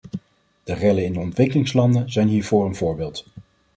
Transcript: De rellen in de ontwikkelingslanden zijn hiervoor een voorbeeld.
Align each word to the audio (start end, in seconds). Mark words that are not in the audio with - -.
De 0.63 0.73
rellen 0.73 1.05
in 1.05 1.13
de 1.13 1.19
ontwikkelingslanden 1.19 2.11
zijn 2.11 2.27
hiervoor 2.27 2.65
een 2.65 2.75
voorbeeld. 2.75 3.25